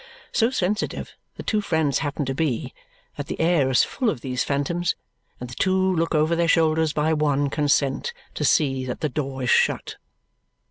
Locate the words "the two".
1.35-1.61, 5.47-5.95